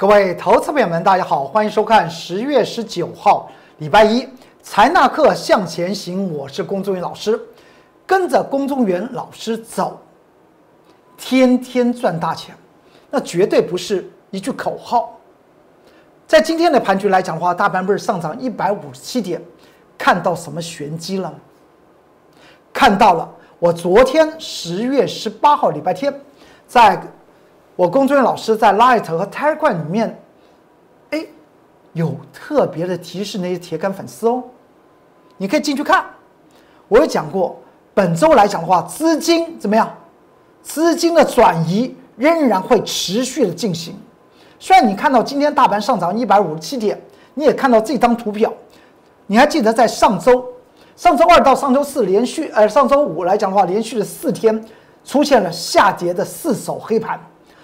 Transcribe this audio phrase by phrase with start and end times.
[0.00, 4.26] 各位投资朋友们，大家好，欢迎收看十月十九号礼拜一
[4.62, 6.32] 财纳课向前行。
[6.32, 7.38] 我是龚宗元老师，
[8.06, 10.00] 跟着龚宗元老师走，
[11.18, 12.54] 天天赚大钱，
[13.10, 15.18] 那绝对不是一句口号。
[16.26, 19.38] 在今天的盘局来讲的话，大盘不是上涨一百五十七点，
[19.98, 21.36] 看到什么玄机了吗？
[22.72, 26.18] 看到了，我昨天十月十八号礼拜天，
[26.66, 26.98] 在。
[27.76, 30.22] 我工作人员老师在 Light 和 Telegram 里面，
[31.10, 31.24] 哎，
[31.94, 34.42] 有特别的提示那些铁杆粉丝哦，
[35.38, 36.04] 你可以进去看。
[36.88, 37.58] 我有讲过，
[37.94, 39.90] 本周来讲的话，资金怎么样？
[40.62, 43.94] 资金的转移仍然会持续的进行。
[44.58, 47.00] 虽然你看到今天大盘上涨一百五十七点，
[47.32, 48.52] 你也看到这张图表，
[49.26, 50.44] 你还记得在上周、
[50.96, 54.62] 上周二到上周四连续，呃，上周五来讲的话，连续的四天
[55.02, 57.18] 出现了下跌的四手黑盘。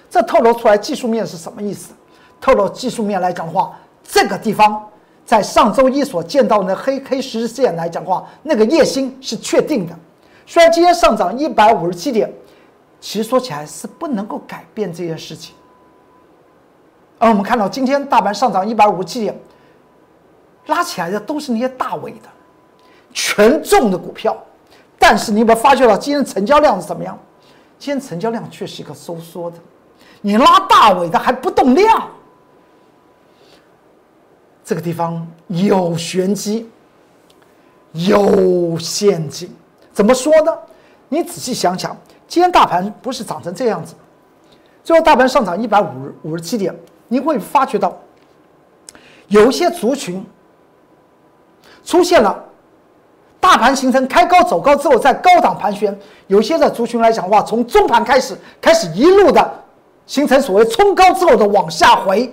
[0.09, 1.93] 这透露出来技术面是什么意思？
[2.41, 4.89] 透露技术面来讲的话，这个地方
[5.25, 9.95] 在上周一所见到的黑黑十字线来讲的话，那个夜星是确定的。
[10.47, 12.33] 虽然今天上涨一百五十七点，
[13.01, 15.55] 其实说起来是不能够改变这件事情。
[17.19, 19.37] 而我们看到今天大盘上涨一百五十七点，
[20.67, 22.29] 拉起来的都是那些大尾的、
[23.13, 24.37] 权重的股票。
[24.99, 27.19] 但是你有没有发觉到今天成交量是怎么样？
[27.79, 29.57] 今天成交量却是一个收缩的。
[30.21, 32.09] 你拉大尾的还不动量，
[34.65, 36.69] 这个地方有玄机，
[37.93, 39.55] 有陷阱。
[39.93, 40.53] 怎么说呢？
[41.09, 43.95] 你仔细想想，今天大盘不是涨成这样子，
[44.83, 46.75] 最后大盘上涨一百五五十七点，
[47.07, 47.97] 你会发觉到
[49.29, 50.25] 有一些族群
[51.85, 52.45] 出现了
[53.39, 59.63] 大盘形成开高走高之后，在高档盘旋，有些的族群来讲的话，从中盘开始开始一路的。
[60.07, 62.33] 形成所谓冲高之后的往下回，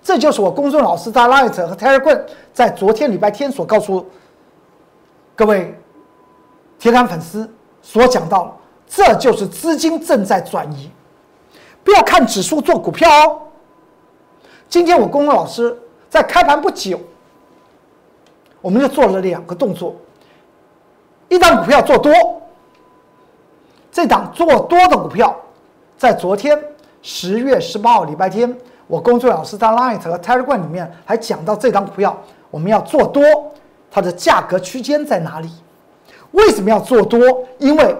[0.00, 2.22] 这就是我公众老师在 Light 和 Telegram
[2.52, 4.08] 在昨天礼拜天所告诉
[5.34, 5.76] 各位
[6.78, 8.56] 铁杆粉丝所讲到，
[8.88, 10.88] 这就是资金正在转移，
[11.82, 13.42] 不要看指数做股票哦。
[14.68, 15.76] 今天我公众老师
[16.08, 17.00] 在开盘不久，
[18.60, 19.96] 我们就做了两个动作，
[21.28, 22.12] 一档股票做多，
[23.90, 25.36] 这档做多的股票
[25.98, 26.56] 在昨天。
[27.02, 28.54] 十月十八号礼拜天，
[28.86, 32.16] 我工作老师在 Line 和 Telegram 里面还讲到这张股票，
[32.50, 33.22] 我们要做多，
[33.90, 35.48] 它的价格区间在哪里？
[36.32, 37.18] 为什么要做多？
[37.58, 37.96] 因为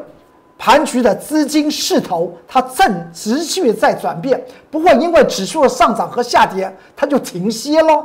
[0.59, 8.05] 盘局的资金势头它正持续在转变，不会因为指数的上涨和下跌它就停歇喽。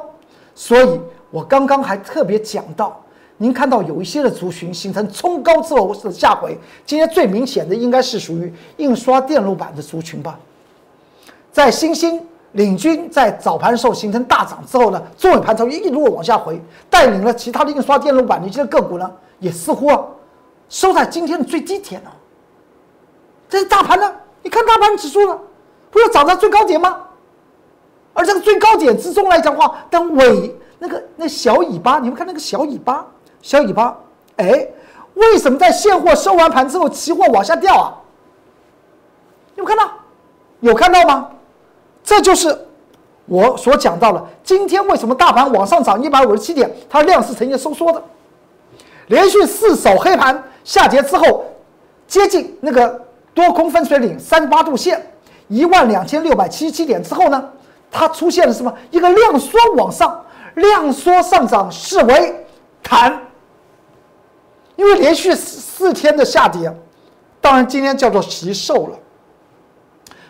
[0.56, 2.98] 所以我刚刚还特别讲到，
[3.36, 10.40] 您看到有一些的族群形成冲高之后是下回，今天最明显的应该是属于印刷电路板的族群吧。
[11.56, 12.22] 在新兴
[12.52, 20.04] 领军在早盘时候形成大涨之后呢，中尾盘从一路往下回，带领了其他的印刷电路板的一些个股呢，也似乎啊
[20.68, 22.12] 收在今天的最低点了。
[23.48, 24.14] 这是大盘呢？
[24.44, 25.40] 你看大盘指数呢，
[25.90, 27.04] 不是涨到最高点吗？
[28.14, 33.06] 而这个最高点之中来讲话，但尾那个那小尾巴，你们看那个小尾巴，
[33.42, 33.98] 小尾巴，
[34.36, 34.68] 哎，
[35.14, 37.96] 为什么在现货收完盘之后，期货往下掉啊？
[39.56, 39.90] 有看到？
[40.60, 41.30] 有看到吗？
[42.06, 42.56] 这就是
[43.26, 48.02] 我所讲到的，今天为什么大盘往上涨一百五十七点，它量是呈现收缩的，
[49.08, 51.44] 连续四手黑盘下跌之后，
[52.08, 55.12] 接近那个多空分水岭三十八度线
[55.48, 57.50] 一万两千六百七十七点之后呢，
[57.90, 58.72] 它出现了什么？
[58.92, 60.24] 一个量缩往上，
[60.54, 62.46] 量缩上涨视为
[62.84, 63.20] 弹，
[64.76, 66.72] 因为连续四天的下跌，
[67.42, 69.00] 当然今天叫做习受了，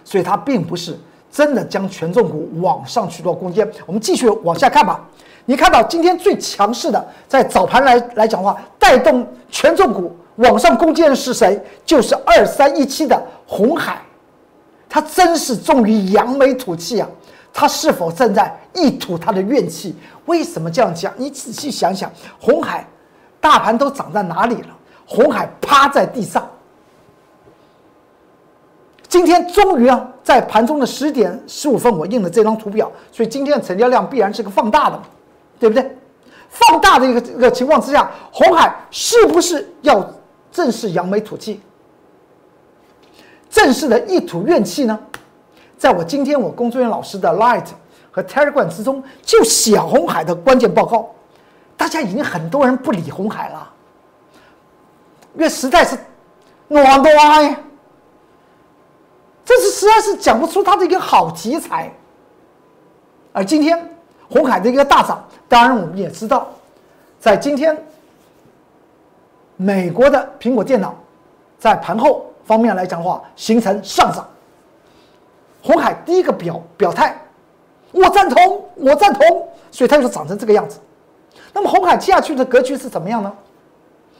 [0.05, 0.97] 所以它并不是。
[1.35, 5.05] 真的将权重股往上去做攻坚，我们继续往下看吧。
[5.43, 11.61] 你看到今天最强势的，在早盘来来讲的话，带动权重股往上攻坚的是谁？
[11.85, 14.01] 就是二三一七的红海，
[14.87, 17.09] 它真是终于扬眉吐气啊！
[17.53, 19.93] 它是否正在一吐它的怨气？
[20.27, 21.11] 为什么这样讲？
[21.17, 22.87] 你仔细想想，红海
[23.41, 24.69] 大盘都涨在哪里了？
[25.05, 26.49] 红海趴在地上。
[29.15, 35.01] 今天终于啊，在盘中的十点十五分，我印了这张图表，所以今天的成交量必然是个放大的，
[35.57, 35.97] 对不对？
[36.49, 40.05] 放大的一个一个情况之下，红海是不是要
[40.51, 41.61] 正式扬眉吐气，
[43.49, 44.99] 正式的一吐怨气呢？
[45.77, 47.67] 在我今天我工作人员老师的 Light
[48.11, 51.09] 和 Telegram 之中，就写红海的关键报告，
[51.77, 53.71] 大家已经很多人不理红海了，
[55.35, 55.97] 因为实在是
[56.67, 57.55] 暖不呀。
[59.45, 61.89] 这是实在是讲不出它的一个好题材。
[63.31, 63.89] 而今天
[64.27, 66.47] 红海的一个大涨，当然我们也知道，
[67.19, 67.77] 在今天
[69.55, 70.95] 美国的苹果电脑
[71.59, 74.27] 在盘后方面来讲的话，形成上涨。
[75.61, 77.15] 红海第一个表表态，
[77.91, 80.79] 我赞同，我赞同，所以它就涨成这个样子。
[81.53, 83.31] 那么红海接下去的格局是怎么样呢？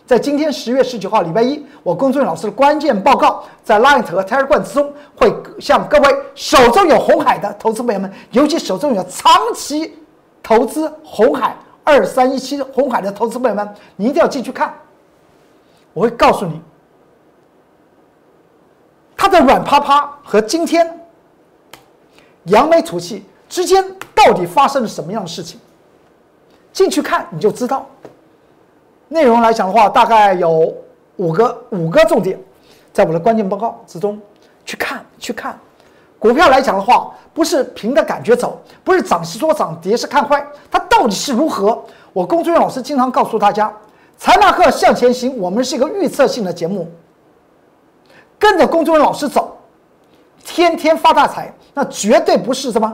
[0.06, 9.98] 在今天十月十九号礼拜一，我龚俊老师的关键报告在 Line 和 Telegram 之中，会向各位手中有红海的投资朋友们，尤其手中有长期
[10.44, 14.72] 投资红海二三一七红海的投资朋友们，你一定要进去看。
[15.92, 16.62] 我会告诉你，
[19.18, 21.00] 它的软趴趴和今天
[22.44, 25.60] 扬眉吐气之间到底发生了什么样的事情？
[26.72, 27.90] 进去看你就知道。
[29.07, 30.74] 内容来讲的话，大概有
[31.18, 32.40] 五个五个重点，
[32.92, 34.19] 在我的关键报告之中
[34.66, 35.57] 去看去看。
[36.18, 41.80] 股票来讲的话，不是凭着感觉走，不是涨是说涨，跌是看坏，它到底是如何？
[42.13, 43.72] 我龚志远老师经常告诉大家，
[44.18, 46.90] 财马克向前行，我们是一个预测性的节目，
[48.40, 49.56] 跟着龚志远老师走，
[50.44, 52.92] 天天发大财，那绝对不是什么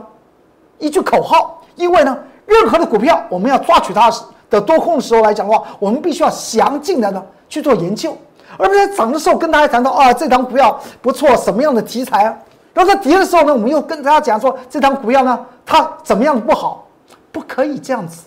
[0.78, 4.12] 一句口号，因为呢，任何的股票我们要抓取它。
[4.52, 8.16] 的多空的时候来讲的话，我们必须要详尽的呢去做研究，
[8.58, 12.36] 而不是在涨的时候跟大家谈到啊，这张股票不错，什么样的题材啊？
[12.74, 16.86] 然后在跌的时候呢，我们又跟大家讲说这张股票呢它怎么样不好？
[17.32, 18.24] 不可以这样子。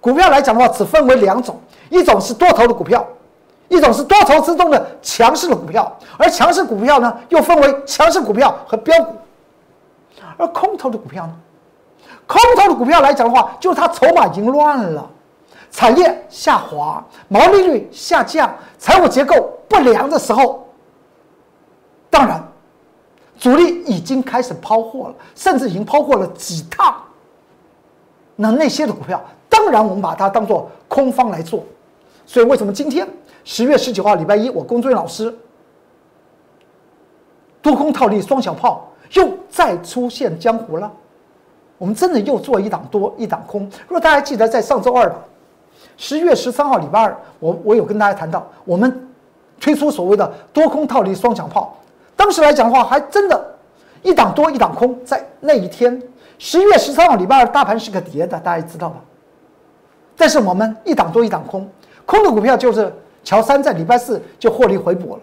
[0.00, 1.60] 股票来讲的话，只分为两种，
[1.90, 3.06] 一种是多头的股票，
[3.68, 5.94] 一种是多头之中的强势的股票。
[6.16, 9.14] 而强势股票呢，又分为强势股票和标股。
[10.38, 11.32] 而空头的股票呢，
[12.26, 15.06] 空头的股票来讲的话，就是它筹码已经乱了。
[15.70, 20.66] 产业下滑，毛利率下降，财务结构不良的时候，
[22.10, 22.42] 当然，
[23.38, 26.96] 主力已经开始抛货了，甚至已经抛货了几趟。
[28.34, 31.62] 那那些的股票，当然我们把它当做空方来做。
[32.26, 33.06] 所以为什么今天
[33.44, 35.32] 十月十九号礼拜一，我龚俊老师
[37.60, 40.90] 多空套利双小炮又再出现江湖了？
[41.76, 43.62] 我们真的又做一档多一档空。
[43.86, 45.16] 如果大家记得在上周二吧。
[45.98, 49.08] 十月十三号礼拜二，我我有跟大家谈到，我们
[49.60, 51.76] 推出所谓的多空套利双响炮。
[52.16, 53.54] 当时来讲的话，还真的，
[54.02, 54.96] 一档多一档空。
[55.04, 56.00] 在那一天，
[56.38, 58.96] 十一月十三号礼拜二，大盘是个跌的，大家知道吧？
[60.16, 61.68] 但是我们一档多一档空，
[62.06, 62.92] 空的股票就是
[63.24, 65.22] 乔三在礼拜四就获利回补了，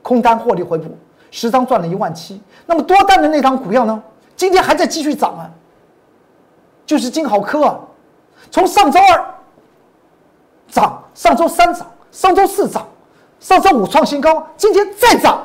[0.00, 0.96] 空单获利回补，
[1.32, 2.40] 十张赚了一万七。
[2.66, 4.00] 那么多单的那张股票呢？
[4.36, 5.50] 今天还在继续涨啊，
[6.86, 7.80] 就是金豪科啊，
[8.52, 9.34] 从上周二。
[10.70, 12.86] 涨，上周三涨，上周四涨，
[13.40, 15.42] 上周五创新高，今天再涨，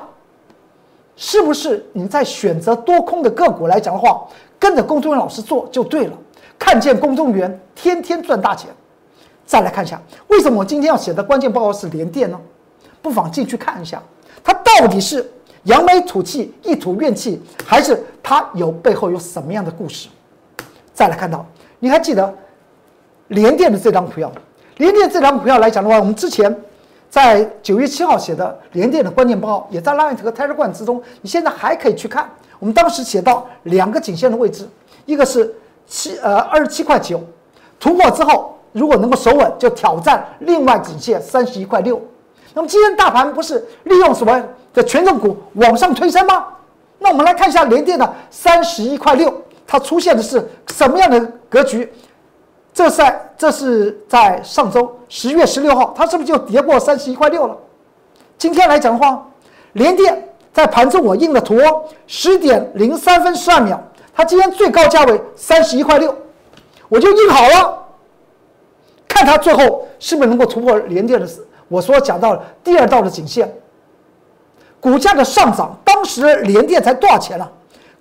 [1.16, 4.28] 是不是你在选择多空的个股来讲的话，
[4.60, 6.18] 跟着公众员老师做就对了？
[6.60, 8.70] 看见公众员天天赚大钱，
[9.46, 12.40] 再来看一下，为什么我今天要写的关键报告是连电呢？
[13.02, 14.02] 不妨进去看一下，
[14.44, 15.30] 它到底是
[15.64, 20.08] 扬眉吐气、一吐怨气，还是它有背后有什么样的故事？
[20.94, 21.46] 再来看到，
[21.80, 22.34] 你还记得
[23.28, 24.32] 连电的这张股票？
[24.78, 26.56] 联电这两股票来讲的话，我们之前
[27.10, 32.28] 在九月七号写的联电的关键报告，也在 Line 和 Telegram 之中，你现在还可以去看。
[32.58, 34.68] 我们当时写到两个颈线的位置，
[35.06, 35.54] 一个是
[35.86, 37.22] 七呃二十七块九，
[37.80, 42.02] 突破之后如果能够守稳，就挑战另外颈线三十一块六。
[42.56, 46.48] 那么今天大盘不是利用什么的权重股往上推升吗？
[47.00, 49.32] 那我们来看一下联电的三十一块六，
[49.68, 51.92] 它出现的是什么样的格局？
[52.74, 57.56] 这在这是在上周十月十六号，它是不是就跌破三十一块六了？
[58.38, 59.28] 今天来讲的话，
[59.74, 61.60] 联电在盘中我印的图，
[62.08, 63.80] 十点零三分十二秒，
[64.16, 66.16] 它今天最高价位三十一块六，
[66.90, 67.78] 我就印好了，
[69.08, 71.28] 看它最后是不是能够突破联电的
[71.68, 73.54] 我所讲到的第二道的颈线。
[74.80, 77.50] 股价的上涨，当时联电才多少钱了？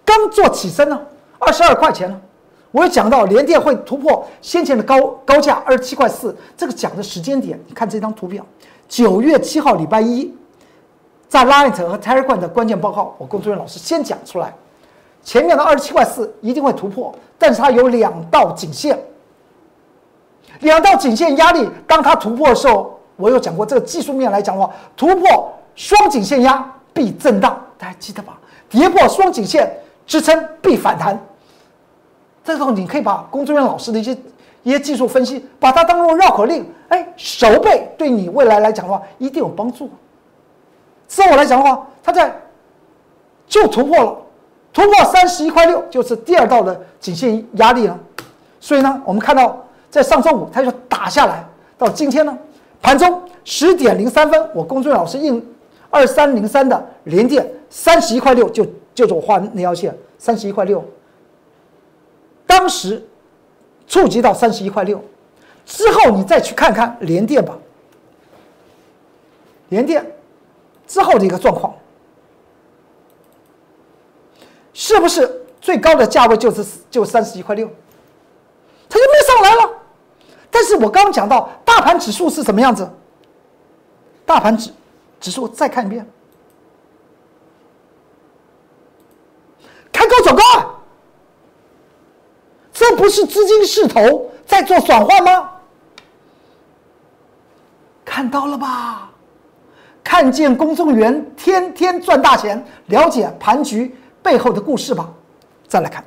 [0.05, 0.99] 刚做起身呢，
[1.38, 2.21] 二十二块钱了。
[2.73, 8.45] 我有讲到联电会突破先前的高高价二十七块四，这个讲的时间点，你看这张图表，
[8.88, 10.35] 九月七号礼拜一，
[11.29, 14.55] 在 Line 和 Telegram 的关键报告，我工作人员老师先讲出来，
[15.23, 18.99] 前面的二十七块四一定会突破，但是它有两道颈线，
[20.61, 28.38] 两道颈线压力，当它突破的时候，我有讲过这个技术面来讲的话，突破双颈线压必震荡，大家记得吧？
[28.71, 29.71] 跌破双颈线
[30.07, 31.23] 支撑必反弹。
[32.45, 34.17] 这时候你可以把工作人员老师的一些
[34.63, 39.91] 一些技术分析，把它当做绕口令，哎，熟背对你未来来讲的话一定有帮助。
[41.09, 42.35] 之后我来讲的话，它在
[43.47, 44.17] 就突破了
[44.73, 47.99] 突破三十一块六就是第二道的颈线压力了。
[48.61, 51.45] 所以呢，我们看到在上周五它就打下来，
[51.77, 52.39] 到今天呢，
[52.81, 55.45] 盘中十点零三分，我公孙老师印
[55.91, 60.83] 二三零三的连电三十一块六，就就是我画那条线三十一块六，
[62.53, 63.03] 当时
[63.87, 65.03] 触及到三十一块六
[65.65, 67.57] 之后，你再去看看连电吧，
[69.71, 70.05] 连电
[70.87, 71.75] 之后的一个状况。
[74.75, 77.67] 是不是最高的价位就是就三十一块六？
[78.87, 79.73] 它就没上来了。
[80.51, 82.87] 但是我刚讲到大盘指数是什么样子？
[84.27, 84.71] 大盘指
[85.19, 86.07] 指数再看一遍，
[89.91, 90.72] 开高走高，啊，
[92.83, 95.51] 这不是资金势头在做转换吗？
[98.05, 99.09] 看到了吧？
[100.03, 103.97] 看见公众员天天赚大钱，了解盘局。
[104.21, 105.09] 背后的故事吧，
[105.69, 106.05] 再来看。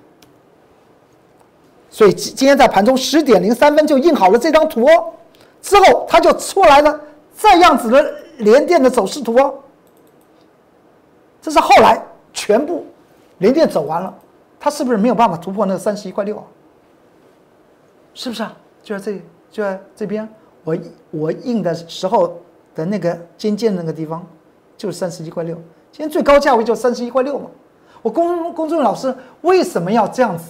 [1.89, 5.13] 所以今天在盘中十点零三分就印好了这张图哦，
[5.61, 6.99] 之后它就出来了
[7.37, 9.53] 这样子的连电的走势图哦。
[11.41, 12.01] 这是后来
[12.33, 12.85] 全部
[13.37, 14.13] 连电走完了，
[14.59, 16.43] 它是不是没有办法突破那个三十一块六啊？
[18.15, 18.57] 是不是啊？
[18.81, 20.27] 就在这就在这边，
[20.63, 20.75] 我
[21.11, 22.39] 我印的时候
[22.73, 24.25] 的那个尖尖那个地方
[24.75, 25.55] 就是三十一块六，
[25.91, 27.51] 今天最高价位就三十一块六嘛。
[28.01, 30.45] 我公公众老师为什么要这样子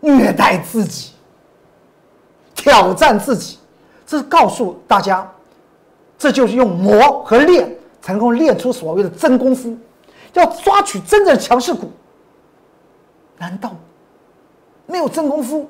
[0.00, 1.12] 虐待自己、
[2.54, 3.58] 挑战自己？
[4.06, 5.28] 这是告诉大家，
[6.16, 9.76] 这就是用磨和练才能够练出所谓的真功夫。
[10.34, 11.90] 要抓取真正的强势股，
[13.38, 13.74] 难道
[14.84, 15.66] 没有真功夫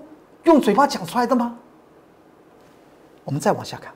[0.47, 1.55] 用嘴巴讲出来的吗？
[3.25, 3.93] 我们再往下看，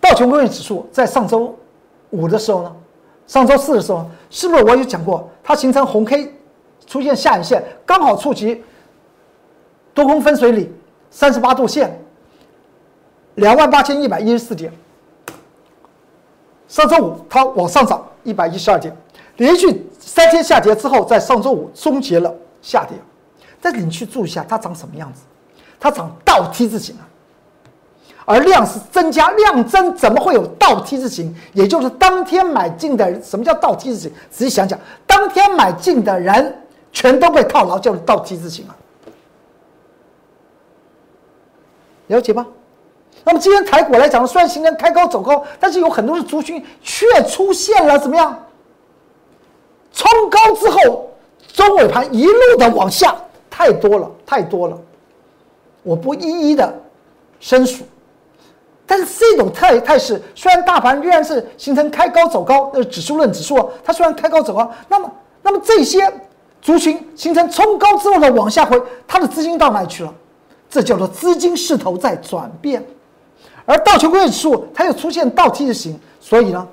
[0.00, 1.56] 道琼工业指数在上周
[2.10, 2.76] 五的时候呢？
[3.28, 5.30] 上周四的时候，是不是我有讲过？
[5.44, 6.34] 它形成红 K，
[6.84, 8.64] 出现下影线，刚好触及
[9.94, 10.72] 多空分水岭
[11.10, 11.96] 三十八度线，
[13.36, 14.72] 两万八千一百一十四点。
[16.66, 18.96] 上周五它往上涨一百一十二点，
[19.36, 22.96] 连续三天下跌之后，在上周五终结了下跌。
[23.60, 25.20] 但是你去注意一下，它长什么样子？
[25.78, 27.06] 它长倒 T 字形啊。
[28.26, 31.34] 而量是增加，量增怎么会有倒 T 字形？
[31.52, 34.12] 也就是当天买进的人，什么叫倒 T 字形？
[34.30, 36.62] 仔细想想，当天买进的人
[36.92, 38.76] 全都被套牢，叫做倒 T 字形啊，
[42.06, 42.46] 了解吧？
[43.24, 48.46] 那么今天台股来讲，虽然形成开高走高，但是有很多的族群却出现了怎么样？
[49.92, 51.10] 冲高之后，
[51.52, 53.16] 中尾盘一路的往下，
[53.60, 54.78] 太多了，太多了，
[55.82, 56.74] 我不一一的
[57.40, 57.84] 申数。
[58.86, 65.12] 但是这种态态势，虽然大盘仍然是形成开高走高，那指数论指数啊，它虽然开高走高，那么
[65.42, 66.10] 那么这些
[66.62, 70.14] 族群形成冲高之后的往下回，它的资金到哪里去了？
[70.70, 72.82] 这叫做资金势头在转变。
[73.66, 76.66] 而道琼工业指数它又出现倒 T 字形，所以呢，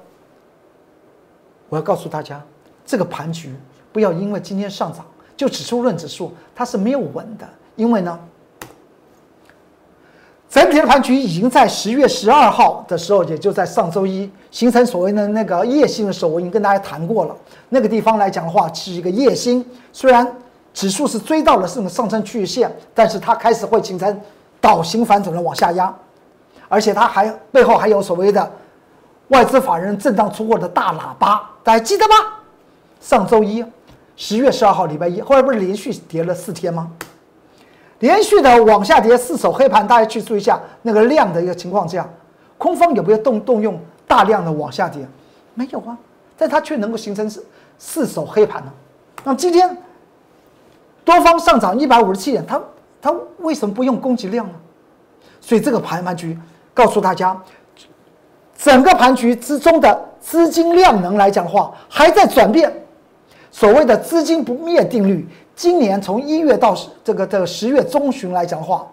[1.68, 2.42] 我要告诉大家，
[2.86, 3.54] 这个盘局
[3.92, 5.06] 不要因为今天上涨
[5.38, 8.20] 就指数论指数它是没有稳的，因为呢。
[10.50, 17.36] 整体的盘局已经在十月十二号的时候，也就在上周一形成所谓的那个夜星的时候，我已经跟大家谈过了。
[17.68, 19.64] 那个地方来讲的话，是一个夜星。
[19.92, 20.26] 虽然
[20.74, 24.22] 指数是追到了这个上升趋势线，但是它开始会形成
[24.62, 25.94] 倒行反转的往下压，
[26.70, 28.50] 而且它还背后还有所谓的
[29.28, 32.16] 外资法人震荡出货的大喇叭，大家记得吗？
[33.02, 33.64] 上周一
[34.18, 36.92] 十月十二号礼拜一，后来不是连续跌了四天吗？
[38.00, 41.88] 连续的往下跌，四手黑盘，大家去注意一下那个量的一个情况。
[41.88, 42.10] 这样，
[42.58, 45.08] 空方有没有动动用大量的往下跌？
[45.54, 45.96] 没有啊，
[46.36, 47.46] 但它却能够形成四
[47.78, 48.72] 四手黑盘呢。
[49.24, 49.78] 那今天
[51.06, 52.60] 多方上涨一百五十七点，它
[53.00, 54.54] 它为什么不用供给量呢？
[55.40, 56.38] 所以这个盘盘局
[56.74, 57.40] 告诉大家，
[58.58, 62.84] 整个盘局之中的资金量能来讲的话，还在转变。
[63.52, 65.28] 所谓的资金不灭定律。
[65.56, 68.88] 今年从一月到这个这个十月中旬来讲的话，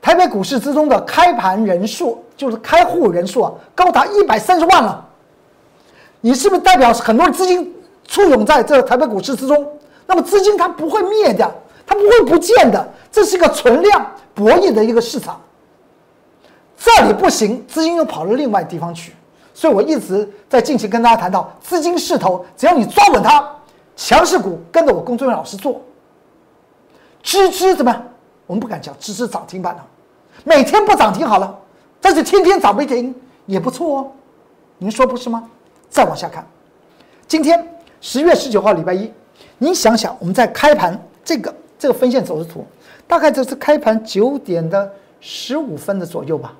[0.00, 5.08] 台北股市之中的开盘人数，就是开户人数啊，高达一百三十万了。
[6.20, 7.74] 你是不是代表很多资金
[8.06, 9.66] 簇拥在这台北股市之中？
[10.06, 11.50] 那么资金它不会灭掉，
[11.86, 15.40] 它不会不见的，这是一个存量博弈的一个市场。
[16.76, 19.14] 这里不行，资金又跑到另外地方去。
[19.54, 23.48] 所以我一直在近期跟大家谈到资金势头，只要你抓稳它。
[23.94, 25.78] 强势股跟着我工作人员老师做，
[27.22, 28.02] 支支怎么样？
[28.46, 29.86] 我们不敢讲支支涨停板了，
[30.44, 31.56] 每天不涨停好了，
[32.00, 34.10] 但是天天涨不停也不错哦，
[34.78, 35.46] 您说不是吗？
[35.90, 36.44] 再往下看，
[37.28, 37.62] 今天
[38.00, 39.12] 十月十九号礼拜一，
[39.58, 42.64] 你想想，我们在开盘这个这个分线走势图，
[43.06, 44.90] 大概这是开盘九点的
[45.20, 46.54] 十五分的左右吧，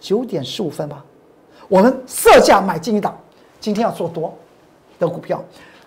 [0.00, 1.02] 九点十五分吧。
[1.72, 3.16] 我们设价买进一档，
[3.58, 4.36] 今天要做多
[4.98, 5.42] 的股票。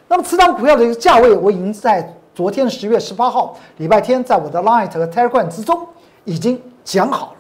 [0.07, 5.87] 那么此档股票的一个价位，我已经在昨天十月十八号礼拜天，在我的 Light 和 Telegram 之中
[6.23, 7.37] 已经讲好了。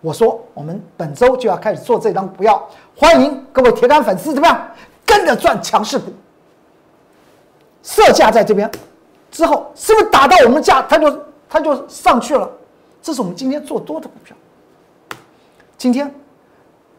[0.00, 2.64] 我说我们本周就要开始做这张股票，
[2.96, 4.68] 欢迎各位铁杆粉丝怎么样
[5.04, 6.12] 跟着赚强势股。
[7.82, 8.70] 设价在这边
[9.32, 12.48] 之后，是不是打到我们价，它就它就上去了？
[13.02, 14.36] 这是我们今天做多的股票。
[15.76, 16.14] 今天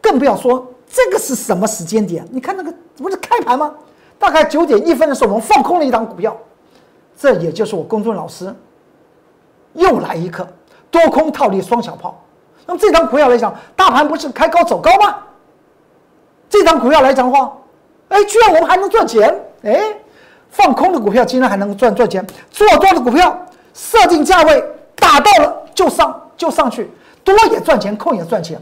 [0.06, 2.24] 更不要说这个是什么时间点？
[2.30, 3.74] 你看那个不是开盘吗？
[4.20, 6.36] 大概九点一分的时候，我们放空了一档股票，
[7.18, 8.54] 这也就是我公众老师
[9.72, 10.46] 又来一课，
[10.92, 12.22] 多空套利双小炮。
[12.66, 15.16] 那么这张股票来讲，大盘不是开高走高吗？
[16.48, 17.52] 这张股票来讲的话，
[18.08, 19.36] 哎，居然我们还能赚钱！
[19.64, 19.92] 哎，
[20.50, 23.36] 放空的股票竟然还能赚赚钱，做多的股票
[23.74, 26.88] 设定价位打到了就上就上去，
[27.24, 28.60] 多也赚钱，空也赚钱。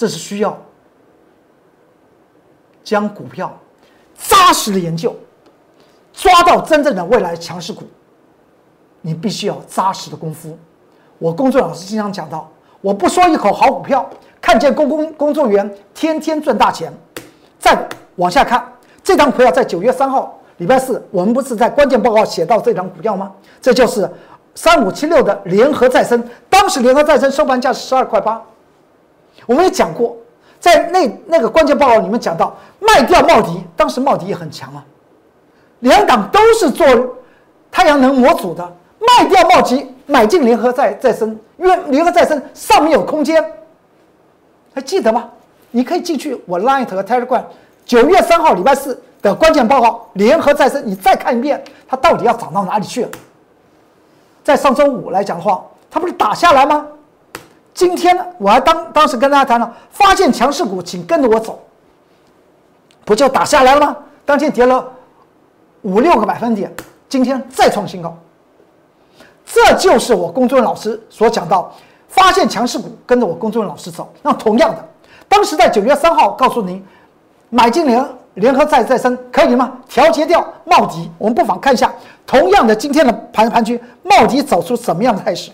[0.00, 0.56] 这是需要。
[2.82, 3.54] 将股票
[4.16, 5.14] 扎实的研究，
[6.14, 7.82] 抓到真正的未来强势股，
[9.02, 10.58] 你必须要扎实的功夫。
[11.18, 14.08] 我工作老师经常讲到，我不说一口好股票，
[14.40, 16.90] 看见公公工作员天天赚大钱。
[17.58, 18.72] 再往下看，
[19.04, 23.30] 这张股票在九月三号礼拜四，我们不是在关键报告写到这张股票吗？
[23.60, 24.10] 这就是
[24.54, 28.42] 三五七六的联合再生，当时联合再生收盘价是十二块八，
[29.46, 30.16] 我们也讲过。
[30.58, 34.84] 在那那个关键报告里面讲到，卖掉茂迪，当时茂迪也很强啊，
[35.78, 36.86] 两党都是做
[37.72, 43.42] 太阳能模组的，卖掉茂迪，买进联合再再生，因为联合再生上面有空间，
[44.74, 45.30] 还记得吗？
[45.70, 47.42] 你可以进去我 Line 和 Telegram，
[47.86, 53.10] 九月三号礼拜四的关键报告，联合再生，你再看一遍，它到底要涨到哪里去了？
[54.44, 56.86] 在上周五来讲的话，它不是打下来吗？
[57.72, 61.58] 今天，我还当当时跟大家谈了，发现强势股，请跟着我走，
[63.04, 63.96] 不就打下来了吗？
[64.26, 64.86] 当天跌了
[65.82, 66.72] 五六个百分点，
[67.08, 68.16] 今天再创新高。
[69.44, 71.72] 这就是我公孙老师所讲到，
[72.08, 74.12] 发现强势股，跟着我公孙老师走。
[74.22, 74.88] 那同样的，
[75.28, 76.84] 当时在九月三号告诉您，
[77.48, 79.72] 买进联联合再再生可以吗？
[79.88, 81.92] 调节掉茂迪，我们不妨看一下，
[82.26, 85.50] 同样的今天的盘盘区，茂迪走出什么样的态势？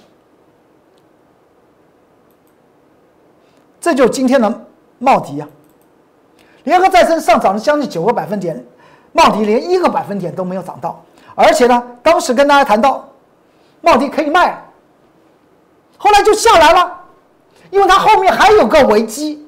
[3.86, 4.52] 这就是今天的
[4.98, 5.46] 茂迪啊，
[6.64, 8.66] 联合再生上涨了将近九个百分点，
[9.12, 11.04] 茂迪连一个百分点都没有涨到，
[11.36, 13.08] 而且呢，当时跟大家谈到，
[13.82, 14.60] 茂迪可以卖，
[15.96, 17.00] 后来就下来了，
[17.70, 19.46] 因为它后面还有个危机，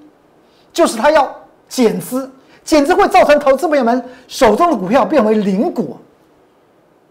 [0.73, 1.35] 就是它要
[1.69, 2.31] 减资，
[2.63, 5.97] 减资会造成投资朋友们手中的股票变为零股，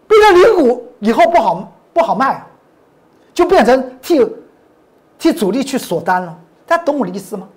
[0.06, 2.42] 变成零股以后不好不好卖，
[3.34, 4.26] 就变成替
[5.18, 6.34] 替主力去锁单了。
[6.68, 7.48] 大家懂我的意思吗？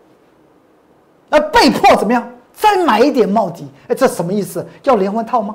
[1.30, 2.28] 那被迫怎么样？
[2.54, 3.68] 再买一点帽底？
[3.90, 4.66] 哎，这什么意思？
[4.84, 5.54] 要连环套吗？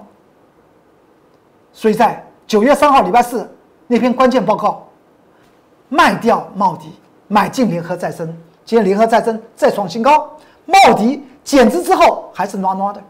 [1.72, 3.48] 所以在九月三号礼拜四
[3.86, 4.86] 那篇关键报告，
[5.88, 6.92] 卖掉帽底，
[7.28, 8.26] 买进联合再生。
[8.64, 10.30] 今天联合再生再创新高，
[10.66, 13.02] 帽底减资之后还是暖暖的。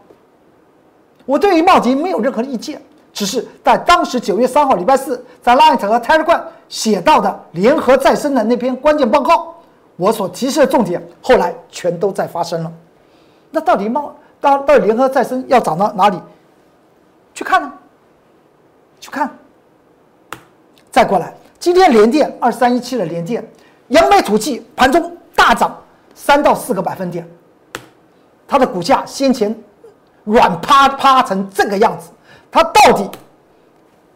[1.25, 2.81] 我对于帽底没有任何的意见，
[3.11, 9.55] 只是在当时九月三号礼拜四在 Light 和 Telegram 写到的联合再生的那篇关键报告。
[9.97, 12.71] 我所提示的重点，后来全都在发生了。
[13.51, 16.17] 那到底冒到到底联合再生要涨到哪里？
[17.33, 17.71] 去看呢？
[18.99, 19.29] 去看。
[20.91, 23.47] 再过来，今天联电二三一七的联电，
[23.89, 25.75] 扬眉吐气，盘中大涨
[26.15, 27.27] 三到四个百分点。
[28.47, 29.55] 它的股价先前
[30.23, 32.09] 软趴趴成这个样子，
[32.51, 33.09] 它到底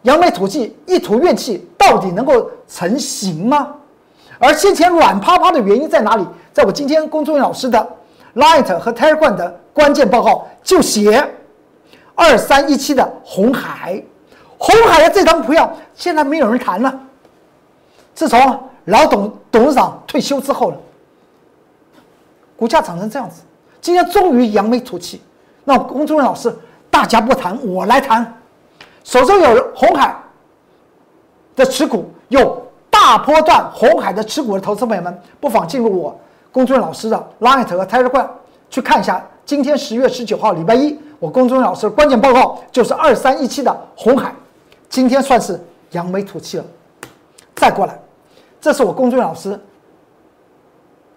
[0.02, 3.76] 扬眉吐气，一吐怨气，到底能够成型吗？
[4.42, 6.26] 而先前软趴趴的原因在哪里？
[6.52, 7.88] 在我今天龚忠老师的
[8.34, 11.24] Light 和 Telegram 的关键报告就写
[12.16, 14.02] 二三一七的红海，
[14.58, 16.92] 红海的这张股票现在没有人谈了。
[18.16, 20.76] 自从老董董事长退休之后了，
[22.56, 23.42] 股价涨成这样子，
[23.80, 25.22] 今天终于扬眉吐气。
[25.62, 26.52] 那龚忠老师，
[26.90, 28.40] 大家不谈，我来谈。
[29.04, 30.16] 手中有红海
[31.54, 32.60] 的持股有。
[33.02, 36.16] 大波段红海的持股的投资朋友们，不妨进入我
[36.52, 38.28] 公孙老师的 Light 和 Telegram
[38.70, 39.20] 去看一下。
[39.44, 44.32] 今天十月十九号礼拜一，我公孙老师的关键报告就是二三一七的红海，
[44.88, 45.60] 今天算是
[45.90, 46.64] 扬眉吐气了。
[47.56, 47.98] 再过来，
[48.60, 49.58] 这是我公孙老师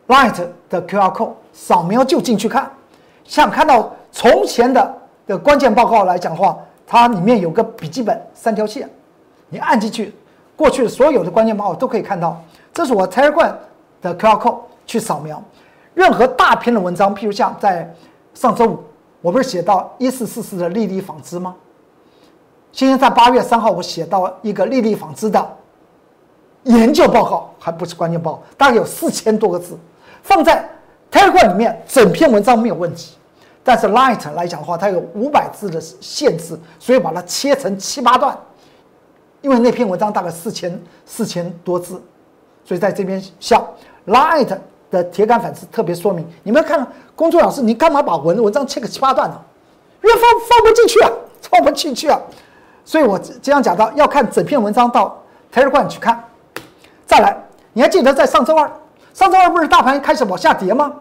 [0.08, 2.68] Light 的 QR code，扫描就进去看。
[3.26, 4.96] 想看到从前的
[5.28, 8.90] 的关键报告来讲的话，它里面有个笔记本三条线，
[9.50, 10.16] 你按进去，
[10.56, 12.42] 过去所有的关键报告都可以看到。
[12.74, 13.54] 这是我 Telegram
[14.02, 15.42] 的 QR code 去扫描，
[15.94, 17.94] 任何大篇的文章，譬如像在
[18.34, 18.84] 上周五，
[19.22, 21.56] 我不是写到一四四四的利率纺织吗？
[22.72, 25.58] 今天在八月三号，我写到一个利率纺织的
[26.64, 29.78] 研究报告，还不是关键报告，大概有四千多个字，
[30.24, 30.68] 放在。
[31.12, 33.16] Telegram 里面整篇文章没有问题，
[33.64, 38.38] 但是 Light 来讲的话，它有五百字的限制，所以把它切成七八段。
[39.46, 42.02] 因为那篇文章大概四千四千多字，
[42.64, 43.64] 所以在这边像
[44.08, 44.58] Light
[44.90, 49.40] 的铁杆粉丝特别说明，你们看公众老师，你干嘛把文文章切个七八段呢？
[50.02, 51.12] 因为放放不进去啊，
[51.44, 52.20] 放不进去啊。
[52.84, 55.16] 所以我这样讲到，要看整篇文章到
[55.54, 56.24] Telegram 去看。
[57.06, 57.38] 再来，
[57.74, 58.68] 你还记得在上周二，
[59.14, 60.92] 上周二不是大盘开始往下跌吗？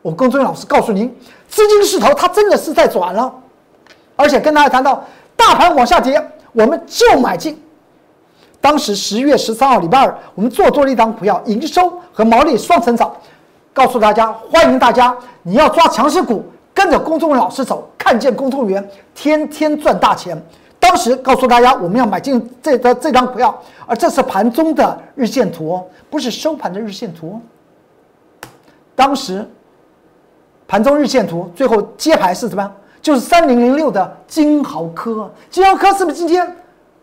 [0.00, 1.12] 我龚忠老师告诉您，
[1.48, 3.34] 资金势头它真的是在转了，
[4.14, 7.60] 而且跟大家谈到大盘往下跌，我们就买进。
[8.60, 13.10] 当时十月十三号礼拜二，我们做多了一档股票，营收和毛利双成长。
[13.72, 16.44] 告诉大家，欢迎大家，你要抓强势股，
[16.74, 20.40] 跟着龚忠老师走，看见公众员天天赚大钱。
[20.78, 27.40] 当时告诉大家，我们要买进这的这张股票，而这是盘中的日线图哦，不是收盘的日线图。
[28.94, 29.48] 当时。
[30.68, 32.72] 盘中日线图最后接牌是什么？
[33.02, 36.56] 就是三零零六的金豪科，金豪科是不是今天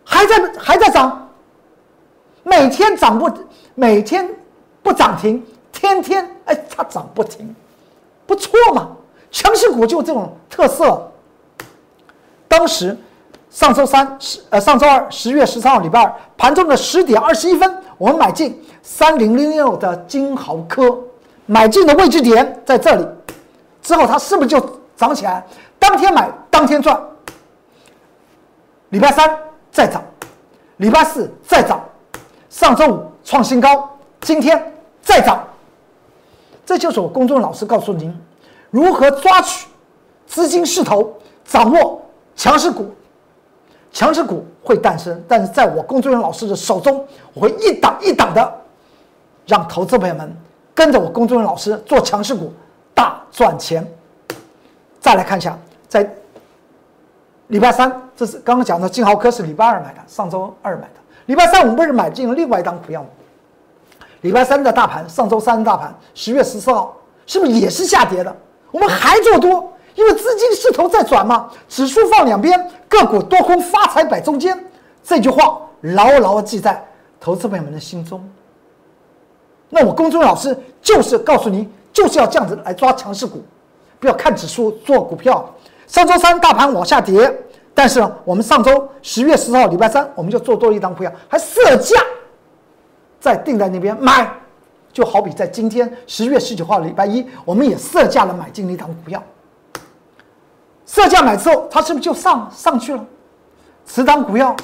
[0.06, 1.27] 还在还在涨？
[2.48, 3.30] 每天涨不，
[3.76, 4.26] 每天
[4.82, 7.54] 不涨停，天天哎它涨不停，
[8.26, 8.88] 不错嘛！
[9.30, 11.12] 强势股就这种特色。
[12.48, 12.98] 当时
[13.50, 20.98] 上周三十呃上周二十月十三号礼拜二盘中的十点二十一分，我们买进三零零六的金豪科，
[21.46, 23.06] 买进的位置点在这里。
[23.82, 25.46] 之后它是不是就涨起来？
[25.78, 26.98] 当天买当天赚。
[28.90, 29.38] 礼拜三
[29.70, 30.02] 再涨，
[30.78, 31.84] 礼拜四再涨，
[32.58, 33.88] 上周五创新高，
[34.20, 35.48] 今天再涨。
[36.66, 38.12] 这就是我公众老师告诉您，
[38.72, 39.68] 如何抓取
[40.26, 41.14] 资金势头，
[41.46, 42.02] 掌握
[42.36, 42.92] 强势股。
[43.92, 48.52] 强势股会诞生，但是在我公众老师的手中，我会一档一档的
[49.46, 50.36] 让投资朋友们
[50.74, 52.52] 跟着我公众老师做强势股。
[52.96, 53.88] 大赚钱。
[55.00, 55.56] 再来看一下，
[55.88, 56.12] 在
[57.50, 60.88] 礼拜三，这是刚刚讲的金豪科是礼拜二买的，上周二买的。
[61.28, 63.08] 礼拜三我们不是买进了另外一档股票吗？
[64.22, 68.36] 礼拜三的大盘，上周三的大盘，十月十四号是不是也是下跌的？
[68.72, 71.50] 我们还做多，因为资金势头在转嘛。
[71.70, 74.58] 指数放两边，个股多空发财摆中间。
[75.04, 76.84] 这句话牢牢记在
[77.20, 78.22] 投资朋友们的心中。
[79.70, 81.70] 那我公众老师就是告诉你。
[81.94, 83.44] 就是要这样子来抓强势股，
[84.00, 85.44] 不要看指数做股票。
[85.88, 87.36] 上周三大盘往下跌，
[87.78, 91.96] 但是呢，我们上周十月十号礼拜三我们就做多一档股票，还设价
[93.20, 94.28] 在定在那边买，
[94.92, 99.22] 就好比在今天十月十九号礼拜一，我们也设价了买进了一档股票。
[100.88, 103.06] 设价买之后，它是不是就上上去了？
[103.86, 104.56] 此档股票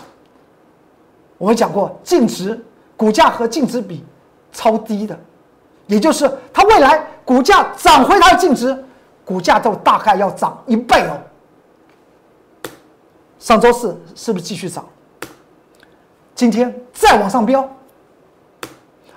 [1.37, 2.59] 我们讲过，净值
[2.97, 4.03] 股价和净值比
[4.51, 5.15] 超低的，
[5.85, 7.05] 也就是它未来。
[7.23, 8.75] 股价涨回它的净值，
[9.23, 11.15] 股价就大概要涨一倍哦。
[13.43, 14.85] 上周四是不是继续涨？
[16.33, 17.69] 今天再往上飙。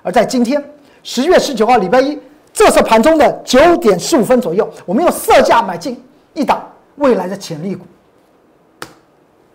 [0.03, 0.61] 而在今天
[1.01, 2.19] 十月十九号礼拜一，
[2.51, 6.61] 这是盘中的九点十五分左右，我们用色价买进一档
[6.97, 7.85] 未来的潜力股，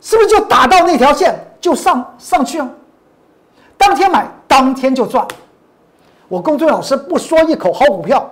[0.01, 2.67] 是不是就打到那条线就上上去啊？
[3.77, 5.29] 当天买当天就赚。
[6.29, 8.27] 我公孙老师不说一口好股票。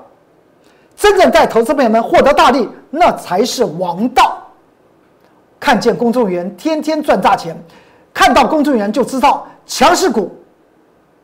[0.96, 4.39] 真正带投资朋友们获得大利，那才是王道。
[5.60, 7.54] 看见公众员天天赚大钱，
[8.12, 10.34] 看到公众员就知道强势股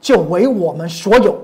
[0.01, 1.37] 就为我们所有，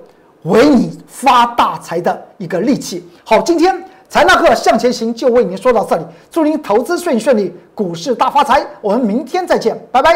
[0.43, 3.03] 为你发大财的一个利器。
[3.25, 8.65] 好，今天财纳克向前行就为您说到这里，祝您投资顺顺利，股市大发财。
[8.83, 10.13] 我们明天再见，拜拜。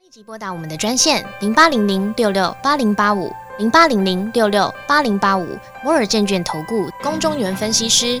[0.00, 3.30] 立即拨打我们的专线零八零零六六八零八五。
[3.58, 5.46] 零八零零六六八零八五
[5.84, 8.20] 摩尔证券投顾公中原分析师，